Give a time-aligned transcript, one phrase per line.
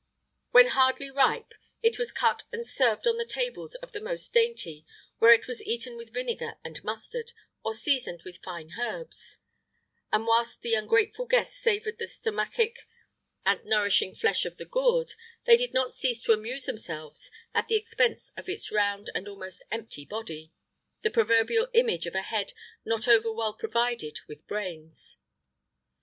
[0.00, 1.52] [IX 58] When hardly ripe,
[1.82, 4.86] it was cut and served on the tables of the most dainty,
[5.18, 9.40] where it was eaten with vinegar and mustard, or seasoned with fine herbs:[IX
[10.04, 12.86] 59] and whilst the ungrateful guests savoured the stomachic
[13.44, 17.68] and nourishing flesh of the gourd,[IX 60] they did not cease to amuse themselves at
[17.68, 20.50] the expense of its round and almost empty body[IX 61]
[21.02, 22.54] the proverbial image of a head
[22.86, 25.18] not over well provided with brains.